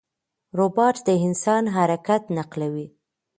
روباټ 0.57 0.95
د 1.07 1.09
انسان 1.25 1.63
حرکت 1.75 2.23
نقلوي. 2.37 2.87